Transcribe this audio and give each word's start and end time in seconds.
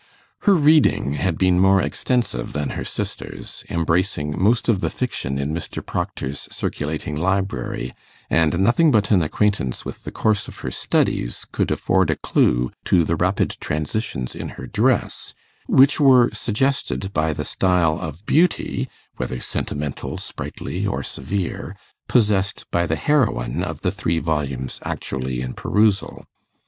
Her 0.47 0.55
reading 0.55 1.13
had 1.13 1.37
been 1.37 1.59
more 1.59 1.79
extensive 1.79 2.53
than 2.53 2.69
her 2.71 2.83
sister's, 2.83 3.63
embracing 3.69 4.33
most 4.41 4.67
of 4.67 4.79
the 4.81 4.89
fiction 4.89 5.37
in 5.37 5.53
Mr. 5.53 5.85
Procter's 5.85 6.47
circulating 6.49 7.15
library, 7.15 7.93
and 8.27 8.57
nothing 8.57 8.89
but 8.89 9.11
an 9.11 9.21
acquaintance 9.21 9.85
with 9.85 10.03
the 10.03 10.09
course 10.11 10.47
of 10.47 10.57
her 10.65 10.71
studies 10.71 11.45
could 11.51 11.69
afford 11.69 12.09
a 12.09 12.15
clue 12.15 12.71
to 12.85 13.03
the 13.03 13.15
rapid 13.15 13.57
transitions 13.61 14.35
in 14.35 14.49
her 14.49 14.65
dress, 14.65 15.35
which 15.67 15.99
were 15.99 16.31
suggested 16.33 17.13
by 17.13 17.31
the 17.31 17.45
style 17.45 17.99
of 17.99 18.25
beauty, 18.25 18.89
whether 19.17 19.39
sentimental, 19.39 20.17
sprightly, 20.17 20.87
or 20.87 21.03
severe, 21.03 21.75
possessed 22.07 22.65
by 22.71 22.87
the 22.87 22.95
heroine 22.95 23.61
of 23.63 23.81
the 23.81 23.91
three 23.91 24.17
volumes 24.17 24.79
actually 24.83 25.41
in 25.41 25.53
perusal. 25.53 26.25